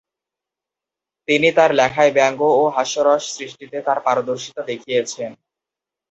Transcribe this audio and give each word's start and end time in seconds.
তিনি 1.27 1.49
তার 1.57 1.71
লেখায় 1.79 2.11
ব্যঙ্গ 2.17 2.39
ও 2.53 2.63
হাস্যরস 2.75 3.23
সৃষ্টিতে 3.35 3.77
তার 3.87 3.99
পারদর্শীতা 4.05 4.61
দেখিয়েছেন। 4.63 5.31